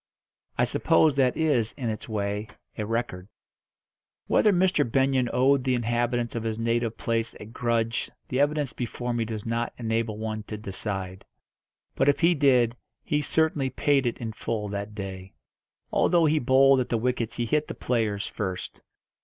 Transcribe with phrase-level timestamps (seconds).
[0.57, 3.27] I suppose that is, in its way, a record.
[4.25, 4.83] Whether Mr.
[4.91, 9.45] Benyon owed the inhabitants of his native place a grudge the evidence before me does
[9.45, 11.23] not enable one to decide;
[11.93, 15.33] but, if he did, he certainly paid it in full that day.
[15.91, 18.81] Although he bowled at the wickets he hit the players first.